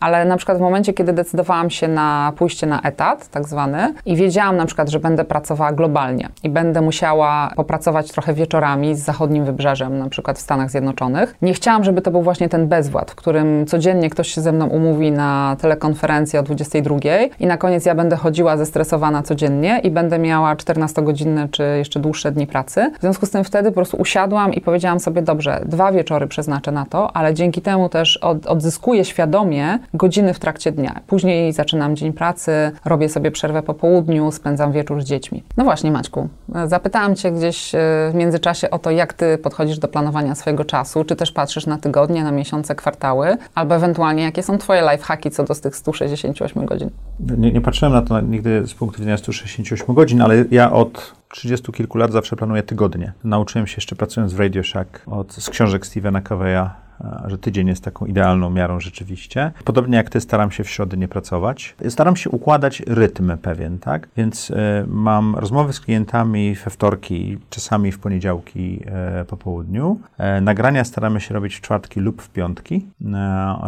ale 0.00 0.24
na 0.24 0.36
przykład 0.36 0.58
w 0.58 0.60
momencie, 0.60 0.92
kiedy 0.92 1.12
decydowałam 1.12 1.70
się 1.70 1.88
na 1.88 2.32
pójście 2.36 2.66
na 2.66 2.80
etat, 2.80 3.28
tak 3.28 3.48
zwany, 3.48 3.94
i 4.06 4.16
wiedziałam 4.16 4.56
na 4.56 4.66
przykład, 4.66 4.90
że 4.90 5.00
będę 5.00 5.24
pracowała 5.24 5.72
globalnie 5.72 6.28
i 6.42 6.48
będę 6.50 6.80
musiała 6.80 7.52
popracować 7.56 8.12
trochę 8.12 8.34
wieczorami 8.34 8.94
z 8.94 8.98
zachodnim 8.98 9.44
wybrzeżem, 9.44 9.98
na 9.98 10.08
przykład 10.08 10.38
w 10.38 10.40
Stanach 10.40 10.70
Zjednoczonych. 10.70 11.34
Nie 11.42 11.54
chciałam, 11.54 11.84
żeby 11.84 12.02
to 12.02 12.10
był 12.10 12.22
właśnie 12.22 12.48
ten 12.48 12.68
bezwład, 12.68 13.10
w 13.10 13.14
którym 13.14 13.66
codziennie 13.66 14.10
ktoś 14.10 14.28
się 14.28 14.40
ze 14.40 14.52
mną 14.52 14.66
umówi 14.66 15.12
na 15.12 15.56
telekonferencję 15.60 16.40
o 16.40 16.42
22 16.42 16.96
i 17.40 17.46
na 17.46 17.56
koniec 17.56 17.86
ja 17.86 17.94
będę 17.94 18.16
chodziła 18.16 18.56
zestresowana 18.56 19.22
codziennie 19.22 19.80
i 19.84 19.90
będę 19.90 20.18
miała 20.18 20.54
14-godzinne 20.54 21.48
czy 21.50 21.62
jeszcze 21.78 22.00
dłuższe 22.00 22.32
dni 22.32 22.46
pracy. 22.46 22.92
W 22.98 23.00
związku 23.00 23.26
z 23.26 23.30
tym 23.30 23.44
wtedy 23.44 23.70
po 23.70 23.74
prostu 23.74 23.96
usiadłam 23.96 24.54
i 24.54 24.60
powiedziałam 24.60 25.00
sobie, 25.00 25.22
dobrze, 25.22 25.60
dwa 25.64 25.92
wieczory 25.92 26.26
przeznaczę 26.26 26.72
na 26.72 26.86
to, 26.86 27.16
ale 27.16 27.34
dzięki 27.34 27.62
temu 27.62 27.88
też 27.88 28.16
od, 28.16 28.46
odzyskuję 28.46 29.04
świadomie 29.04 29.61
godziny 29.94 30.34
w 30.34 30.38
trakcie 30.38 30.72
dnia. 30.72 31.00
Później 31.06 31.52
zaczynam 31.52 31.96
dzień 31.96 32.12
pracy, 32.12 32.52
robię 32.84 33.08
sobie 33.08 33.30
przerwę 33.30 33.62
po 33.62 33.74
południu, 33.74 34.32
spędzam 34.32 34.72
wieczór 34.72 35.02
z 35.02 35.04
dziećmi. 35.04 35.42
No 35.56 35.64
właśnie, 35.64 35.90
Maćku, 35.90 36.28
zapytałam 36.66 37.16
Cię 37.16 37.32
gdzieś 37.32 37.74
e, 37.74 37.78
w 38.12 38.14
międzyczasie 38.14 38.70
o 38.70 38.78
to, 38.78 38.90
jak 38.90 39.12
Ty 39.12 39.38
podchodzisz 39.38 39.78
do 39.78 39.88
planowania 39.88 40.34
swojego 40.34 40.64
czasu, 40.64 41.04
czy 41.04 41.16
też 41.16 41.32
patrzysz 41.32 41.66
na 41.66 41.78
tygodnie, 41.78 42.24
na 42.24 42.32
miesiące, 42.32 42.74
kwartały, 42.74 43.36
albo 43.54 43.74
ewentualnie 43.74 44.22
jakie 44.22 44.42
są 44.42 44.58
Twoje 44.58 44.82
lifehacki 44.82 45.30
co 45.30 45.44
do 45.44 45.54
tych 45.54 45.76
168 45.76 46.66
godzin. 46.66 46.90
Nie, 47.20 47.52
nie 47.52 47.60
patrzyłem 47.60 47.92
na 47.92 48.02
to 48.02 48.20
nigdy 48.20 48.66
z 48.66 48.74
punktu 48.74 48.98
widzenia 48.98 49.16
168 49.16 49.94
godzin, 49.94 50.22
ale 50.22 50.44
ja 50.50 50.72
od 50.72 51.14
30 51.28 51.72
kilku 51.72 51.98
lat 51.98 52.12
zawsze 52.12 52.36
planuję 52.36 52.62
tygodnie. 52.62 53.12
Nauczyłem 53.24 53.66
się 53.66 53.74
jeszcze 53.76 53.96
pracując 53.96 54.32
w 54.32 54.40
Radio 54.40 54.62
Shack 54.62 55.02
od, 55.06 55.32
z 55.32 55.50
książek 55.50 55.86
Stevena 55.86 56.20
Coveya 56.20 56.81
że 57.26 57.38
tydzień 57.38 57.68
jest 57.68 57.84
taką 57.84 58.06
idealną 58.06 58.50
miarą 58.50 58.80
rzeczywiście. 58.80 59.52
Podobnie 59.64 59.96
jak 59.96 60.10
ty, 60.10 60.20
staram 60.20 60.50
się 60.50 60.64
w 60.64 60.70
środy 60.70 60.96
nie 60.96 61.08
pracować. 61.08 61.76
Staram 61.88 62.16
się 62.16 62.30
układać 62.30 62.82
rytm 62.86 63.38
pewien, 63.38 63.78
tak? 63.78 64.08
Więc 64.16 64.50
y, 64.50 64.54
mam 64.86 65.36
rozmowy 65.36 65.72
z 65.72 65.80
klientami 65.80 66.54
we 66.54 66.70
wtorki, 66.70 67.38
czasami 67.50 67.92
w 67.92 67.98
poniedziałki 67.98 68.80
y, 69.20 69.24
po 69.24 69.36
południu. 69.36 70.00
Y, 70.38 70.40
nagrania 70.40 70.84
staramy 70.84 71.20
się 71.20 71.34
robić 71.34 71.56
w 71.56 71.60
czwartki 71.60 72.00
lub 72.00 72.22
w 72.22 72.30
piątki, 72.30 72.86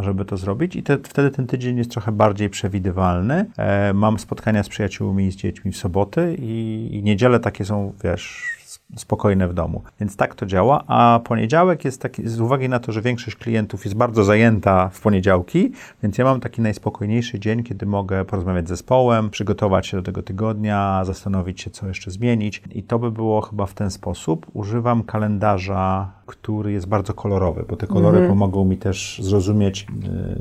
żeby 0.00 0.24
to 0.24 0.36
zrobić 0.36 0.76
i 0.76 0.82
te, 0.82 0.98
wtedy 0.98 1.30
ten 1.30 1.46
tydzień 1.46 1.78
jest 1.78 1.90
trochę 1.90 2.12
bardziej 2.12 2.50
przewidywalny. 2.50 3.46
mam 3.94 4.18
spotkania 4.18 4.62
z 4.62 4.68
przyjaciółmi 4.68 5.26
i 5.26 5.32
z 5.32 5.36
dziećmi 5.36 5.72
w 5.72 5.76
soboty 5.76 6.36
i, 6.38 6.88
i 6.92 7.02
niedziele 7.02 7.40
takie 7.40 7.64
są, 7.64 7.92
wiesz, 8.04 8.54
spokojne 8.96 9.48
w 9.48 9.54
domu. 9.54 9.82
Więc 10.00 10.16
tak 10.16 10.34
to 10.34 10.46
działa, 10.46 10.84
a 10.86 11.20
poniedziałek 11.24 11.84
jest 11.84 12.00
taki, 12.00 12.28
z 12.28 12.40
uwagi 12.40 12.68
na 12.68 12.78
to, 12.78 12.92
że 12.92 13.02
większość 13.02 13.36
klientów 13.36 13.84
jest 13.84 13.96
bardzo 13.96 14.24
zajęta 14.24 14.88
w 14.88 15.00
poniedziałki, 15.00 15.72
więc 16.02 16.18
ja 16.18 16.24
mam 16.24 16.40
taki 16.40 16.62
najspokojniejszy 16.62 17.40
dzień, 17.40 17.62
kiedy 17.62 17.86
mogę 17.86 18.24
porozmawiać 18.24 18.66
z 18.66 18.68
zespołem, 18.68 19.30
przygotować 19.30 19.86
się 19.86 19.96
do 19.96 20.02
tego 20.02 20.22
tygodnia, 20.22 21.04
zastanowić 21.04 21.60
się, 21.60 21.70
co 21.70 21.88
jeszcze 21.88 22.10
zmienić. 22.10 22.62
I 22.70 22.82
to 22.82 22.98
by 22.98 23.10
było 23.10 23.40
chyba 23.40 23.66
w 23.66 23.74
ten 23.74 23.90
sposób. 23.90 24.46
Używam 24.52 25.02
kalendarza 25.02 26.12
który 26.26 26.72
jest 26.72 26.86
bardzo 26.86 27.14
kolorowy, 27.14 27.64
bo 27.68 27.76
te 27.76 27.86
kolory 27.86 28.18
mhm. 28.18 28.28
pomogą 28.28 28.64
mi 28.64 28.76
też 28.76 29.20
zrozumieć 29.22 29.86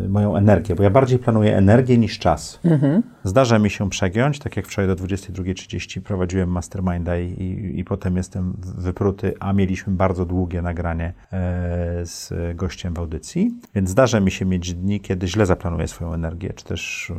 y, 0.06 0.10
moją 0.10 0.36
energię, 0.36 0.76
bo 0.76 0.84
ja 0.84 0.90
bardziej 0.90 1.20
planuję 1.20 1.58
energię 1.58 1.98
niż 1.98 2.20
czas. 2.20 2.60
Mhm. 2.66 3.04
Zdarza 3.24 3.60
mi 3.60 3.70
się 3.70 3.90
przegiąć, 3.90 4.40
tak 4.40 4.58
jak 4.58 4.68
wczoraj 4.68 4.88
do 4.88 5.04
22.30 5.04 6.02
prowadziłem 6.02 6.50
masterminda 6.50 7.18
i, 7.18 7.26
i, 7.26 7.80
i, 7.80 7.84
potem 7.84 8.18
jestem 8.24 8.54
wypruty, 8.60 9.34
a 9.40 9.54
mieliśmy 9.54 9.94
bardzo 9.94 10.26
długie 10.26 10.62
nagranie 10.62 11.14
e, 11.34 12.06
z 12.06 12.34
gościem 12.56 12.94
w 12.94 13.00
audycji, 13.00 13.52
więc 13.76 13.90
zdarza 13.90 14.20
mi 14.20 14.32
się 14.32 14.46
mieć 14.46 14.74
dni, 14.74 15.00
kiedy 15.00 15.28
źle 15.28 15.46
zaplanuję 15.46 15.88
swoją 15.88 16.14
energię, 16.14 16.54
czy 16.56 16.66
też 16.66 17.10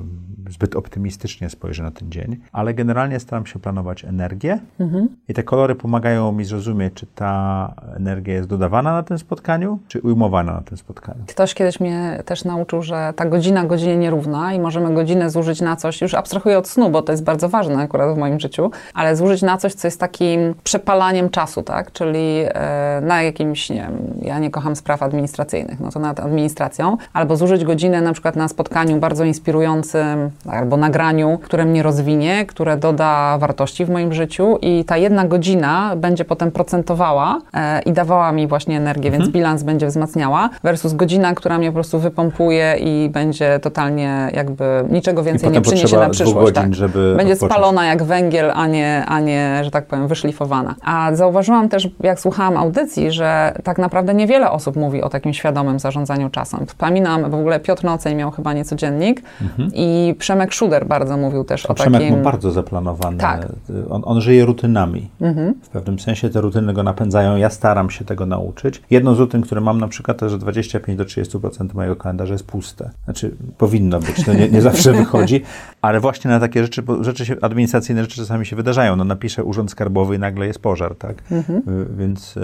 y, 0.48 0.52
zbyt 0.52 0.76
optymistycznie 0.76 1.50
spojrzę 1.50 1.82
na 1.82 1.90
ten 1.90 2.10
dzień, 2.10 2.36
ale 2.52 2.74
generalnie 2.74 3.20
staram 3.20 3.46
się 3.46 3.58
planować 3.58 4.04
energię 4.04 4.58
mhm. 4.80 5.08
i 5.28 5.34
te 5.34 5.42
kolory 5.42 5.74
pomagają 5.74 6.32
mi 6.32 6.44
zrozumieć, 6.44 6.94
czy 6.94 7.06
ta 7.06 7.74
energia 7.96 8.34
jest 8.34 8.48
dodawana 8.48 8.92
na 8.92 9.02
tym 9.02 9.18
spotkaniu, 9.18 9.78
czy 9.88 10.00
ujmowana 10.00 10.52
na 10.52 10.60
tym 10.60 10.78
spotkaniu? 10.78 11.24
Ktoś 11.26 11.54
kiedyś 11.54 11.80
mnie 11.80 12.22
też 12.24 12.44
nauczył, 12.44 12.82
że 12.82 13.12
ta 13.16 13.26
godzina 13.26 13.64
godzinie 13.64 13.96
nierówna 13.96 14.54
i 14.54 14.60
możemy 14.60 14.94
godzinę 14.94 15.30
zużyć 15.30 15.60
na 15.60 15.76
coś, 15.76 16.00
już 16.00 16.14
abstrahuję 16.14 16.58
od 16.58 16.68
snu, 16.68 16.90
bo 16.90 17.02
to 17.02 17.12
jest 17.12 17.24
bardzo 17.24 17.48
ważne 17.48 17.76
akurat 17.76 18.14
w 18.14 18.18
moim 18.18 18.40
życiu, 18.40 18.70
ale 18.94 19.16
zużyć 19.16 19.42
na 19.42 19.56
coś, 19.56 19.74
co 19.74 19.86
jest 19.86 20.00
takim 20.00 20.54
przepalaniem 20.94 21.30
czasu, 21.30 21.62
tak? 21.62 21.92
Czyli 21.92 22.44
e, 22.44 23.00
na 23.02 23.22
jakimś, 23.22 23.70
nie 23.70 23.76
wiem, 23.76 23.98
ja 24.22 24.38
nie 24.38 24.50
kocham 24.50 24.76
spraw 24.76 25.02
administracyjnych, 25.02 25.80
no 25.80 25.90
to 25.90 25.98
nad 25.98 26.20
administracją, 26.20 26.96
albo 27.12 27.36
zużyć 27.36 27.64
godzinę 27.64 28.00
na 28.00 28.12
przykład 28.12 28.36
na 28.36 28.48
spotkaniu 28.48 29.00
bardzo 29.00 29.24
inspirującym, 29.24 30.30
albo 30.48 30.76
nagraniu, 30.76 31.38
które 31.42 31.64
mnie 31.64 31.82
rozwinie, 31.82 32.46
które 32.46 32.76
doda 32.76 33.38
wartości 33.38 33.84
w 33.84 33.90
moim 33.90 34.12
życiu 34.12 34.58
i 34.62 34.84
ta 34.84 34.96
jedna 34.96 35.24
godzina 35.24 35.96
będzie 35.96 36.24
potem 36.24 36.50
procentowała 36.50 37.40
e, 37.54 37.82
i 37.82 37.92
dawała 37.92 38.32
mi 38.32 38.46
właśnie 38.46 38.76
energię, 38.76 39.08
mhm. 39.08 39.22
więc 39.22 39.32
bilans 39.32 39.62
będzie 39.62 39.86
wzmacniała, 39.86 40.50
versus 40.62 40.92
godzina, 40.92 41.34
która 41.34 41.58
mnie 41.58 41.68
po 41.68 41.74
prostu 41.74 41.98
wypompuje 41.98 42.76
i 42.80 43.08
będzie 43.08 43.58
totalnie 43.58 44.30
jakby 44.32 44.84
niczego 44.90 45.22
więcej 45.22 45.50
nie 45.50 45.60
przyniesie 45.60 45.96
na 45.96 46.10
przyszłość. 46.10 46.52
Godzin, 46.52 46.74
tak. 46.74 46.90
będzie 47.16 47.36
spalona 47.36 47.86
jak 47.86 48.02
węgiel, 48.02 48.52
a 48.54 48.66
nie, 48.66 49.04
a 49.06 49.20
nie, 49.20 49.60
że 49.64 49.70
tak 49.70 49.86
powiem, 49.86 50.08
wyszlifowana. 50.08 50.74
A 50.84 51.14
zauważyłam 51.14 51.68
też, 51.68 51.88
jak 52.00 52.20
słuchałam 52.20 52.56
audycji, 52.56 53.12
że 53.12 53.54
tak 53.64 53.78
naprawdę 53.78 54.14
niewiele 54.14 54.50
osób 54.50 54.76
mówi 54.76 55.02
o 55.02 55.08
takim 55.08 55.34
świadomym 55.34 55.78
zarządzaniu 55.78 56.30
czasem. 56.30 56.66
Wspominam, 56.66 57.30
w 57.30 57.34
ogóle 57.34 57.60
Piotr 57.60 57.84
Nocej 57.84 58.16
miał 58.16 58.30
chyba 58.30 58.52
nieco 58.52 58.76
dziennik 58.76 59.22
mhm. 59.42 59.70
i 59.74 60.14
Przemek 60.18 60.52
Szuder 60.52 60.86
bardzo 60.86 61.16
mówił 61.16 61.44
też 61.44 61.66
o 61.66 61.74
Przemek 61.74 62.00
takim... 62.00 62.16
ma 62.16 62.24
bardzo 62.24 62.50
zaplanowany. 62.50 63.18
Tak. 63.18 63.46
On, 63.90 64.02
on 64.04 64.20
żyje 64.20 64.44
rutynami. 64.44 65.10
Mhm. 65.20 65.54
W 65.62 65.68
pewnym 65.68 65.98
sensie 65.98 66.30
te 66.30 66.40
rutyny 66.40 66.72
go 66.72 66.82
napędzają. 66.82 67.36
Ja 67.36 67.50
staram 67.50 67.90
się 67.90 68.04
tego 68.04 68.26
nauczyć. 68.26 68.82
Jedną 68.90 69.14
z 69.14 69.18
rutyn, 69.18 69.42
które 69.42 69.60
mam 69.60 69.80
na 69.80 69.88
przykład, 69.88 70.18
to 70.18 70.28
że 70.28 70.38
25 70.38 70.98
do 70.98 71.04
30% 71.04 71.74
mojego 71.74 71.96
kalendarza 71.96 72.32
jest 72.32 72.46
puste. 72.46 72.90
Znaczy, 73.04 73.36
powinno 73.58 74.00
być, 74.00 74.24
to 74.24 74.34
nie, 74.34 74.48
nie 74.48 74.62
zawsze 74.62 74.92
wychodzi, 75.02 75.42
ale 75.82 76.00
właśnie 76.00 76.30
na 76.30 76.40
takie 76.40 76.62
rzeczy, 76.62 76.82
rzeczy 77.00 77.26
się, 77.26 77.36
administracyjne 77.42 78.02
rzeczy 78.02 78.16
czasami 78.16 78.46
się 78.46 78.56
wydarzają. 78.56 78.96
No 78.96 79.04
napiszę 79.04 79.44
urząd 79.44 79.70
skarbowy 79.70 80.16
i 80.16 80.18
nagle 80.18 80.46
jest 80.46 80.62
pożar, 80.64 80.94
tak? 80.94 81.22
Mhm. 81.30 81.62
Y, 81.68 81.86
więc 81.96 82.36
y, 82.36 82.40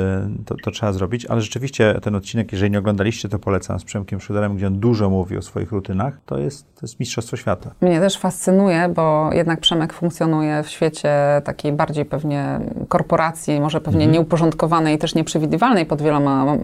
to, 0.47 0.55
to, 0.65 0.71
trzeba 0.71 0.93
zrobić, 0.93 1.27
ale 1.27 1.41
rzeczywiście 1.41 2.01
ten 2.03 2.15
odcinek, 2.15 2.53
jeżeli 2.53 2.71
nie 2.71 2.79
oglądaliście, 2.79 3.29
to 3.29 3.39
polecam 3.39 3.81
z 3.81 3.85
Przemkiem 3.85 4.21
Szuderem, 4.21 4.57
gdzie 4.57 4.67
on 4.67 4.79
dużo 4.81 5.11
mówi 5.11 5.37
o 5.37 5.43
swoich 5.43 5.73
rutynach. 5.73 6.21
To 6.27 6.39
jest, 6.39 6.75
to 6.75 6.81
jest 6.83 7.01
mistrzostwo 7.01 7.37
świata. 7.37 7.71
Mnie 7.81 8.01
też 8.01 8.19
fascynuje, 8.19 8.89
bo 8.89 9.31
jednak 9.33 9.61
Przemek 9.61 9.93
funkcjonuje 9.93 10.63
w 10.63 10.69
świecie 10.69 11.11
takiej 11.45 11.73
bardziej 11.73 12.05
pewnie 12.05 12.61
korporacji, 12.89 13.61
może 13.61 13.81
pewnie 13.81 14.05
mhm. 14.05 14.13
nieuporządkowanej 14.13 14.95
i 14.95 14.99
też 14.99 15.15
nieprzewidywalnej 15.15 15.87
pod 15.87 16.03
wieloma 16.03 16.57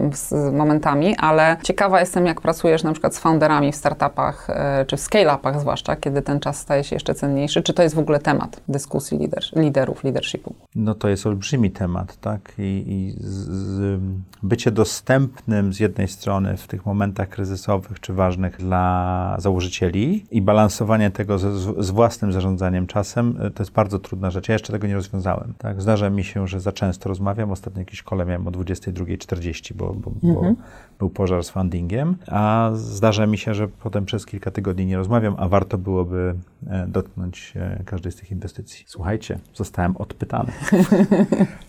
momentami, 0.53 1.15
ale 1.15 1.57
ciekawa 1.63 1.99
jestem, 1.99 2.25
jak 2.25 2.41
pracujesz 2.41 2.83
na 2.83 2.91
przykład 2.91 3.15
z 3.15 3.19
founderami 3.19 3.71
w 3.71 3.75
startupach, 3.75 4.49
e, 4.49 4.85
czy 4.87 4.97
w 4.97 4.99
scale-upach 4.99 5.59
zwłaszcza, 5.59 5.95
kiedy 5.95 6.21
ten 6.21 6.39
czas 6.39 6.59
staje 6.59 6.83
się 6.83 6.95
jeszcze 6.95 7.15
cenniejszy. 7.15 7.63
Czy 7.63 7.73
to 7.73 7.83
jest 7.83 7.95
w 7.95 7.99
ogóle 7.99 8.19
temat 8.19 8.61
dyskusji 8.67 9.17
lider, 9.17 9.43
liderów, 9.55 10.03
leadershipu? 10.03 10.55
No 10.75 10.95
to 10.95 11.09
jest 11.09 11.25
olbrzymi 11.25 11.46
temat, 11.73 12.17
tak? 12.19 12.53
I, 12.57 12.83
i 12.87 13.11
z, 13.17 13.47
z, 13.49 14.01
bycie 14.43 14.71
dostępnym 14.71 15.73
z 15.73 15.79
jednej 15.79 16.07
strony 16.07 16.57
w 16.57 16.67
tych 16.67 16.85
momentach 16.85 17.29
kryzysowych 17.29 17.99
czy 17.99 18.13
ważnych 18.13 18.57
dla 18.57 19.35
założycieli 19.39 20.25
i 20.31 20.41
balansowanie 20.41 21.11
tego 21.11 21.39
z, 21.39 21.85
z 21.85 21.89
własnym 21.89 22.31
zarządzaniem 22.33 22.87
czasem, 22.87 23.37
e, 23.39 23.51
to 23.51 23.63
jest 23.63 23.71
bardzo 23.73 23.99
trudna 23.99 24.31
rzecz. 24.31 24.49
Ja 24.49 24.53
jeszcze 24.53 24.73
tego 24.73 24.87
nie 24.87 24.95
rozwiązałem. 24.95 25.53
Tak? 25.57 25.81
Zdarza 25.81 26.09
mi 26.09 26.23
się, 26.23 26.47
że 26.47 26.59
za 26.59 26.71
często 26.71 27.09
rozmawiam. 27.09 27.51
Ostatnio 27.51 27.79
jakiś 27.79 28.03
kole 28.03 28.25
miałem 28.25 28.47
o 28.47 28.51
22.40, 28.51 29.73
bo, 29.73 29.93
bo, 29.93 30.11
mhm. 30.23 30.55
bo 30.55 30.61
był 30.99 31.09
pożar 31.09 31.43
z 31.43 31.49
fundingiem, 31.49 32.15
a 32.27 32.71
zdarza 32.73 33.27
mi 33.27 33.37
się, 33.37 33.53
że 33.53 33.67
potem 33.67 34.05
przez 34.05 34.25
kilka 34.25 34.51
tygodni 34.51 34.85
nie 34.85 34.97
rozmawiam, 34.97 35.35
a 35.37 35.47
warto 35.47 35.77
byłoby 35.77 36.35
e, 36.67 36.87
dotknąć 36.87 37.53
e, 37.55 37.83
każdej 37.85 38.11
z 38.11 38.15
tych 38.15 38.31
inwestycji. 38.31 38.85
Słuchajcie, 38.87 39.39
zostałem 39.53 39.97
odpytany. 39.97 40.51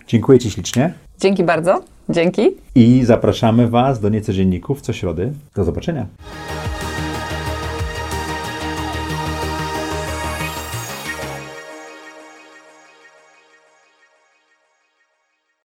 Dziękuję 0.06 0.38
Ci 0.38 0.50
ślicznie. 0.50 0.92
Dzięki 1.20 1.44
bardzo. 1.44 1.82
Dzięki. 2.08 2.50
I 2.74 3.04
zapraszamy 3.04 3.68
Was 3.68 4.00
do 4.00 4.08
niecodzienników 4.08 4.80
co 4.80 4.92
środy. 4.92 5.32
Do 5.54 5.64
zobaczenia. 5.64 6.06